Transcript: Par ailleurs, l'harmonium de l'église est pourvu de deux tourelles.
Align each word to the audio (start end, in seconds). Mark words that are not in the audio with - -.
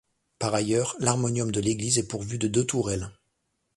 Par 0.39 0.55
ailleurs, 0.55 0.95
l'harmonium 0.97 1.51
de 1.51 1.59
l'église 1.59 1.99
est 1.99 2.07
pourvu 2.07 2.39
de 2.39 2.47
deux 2.47 2.65
tourelles. 2.65 3.11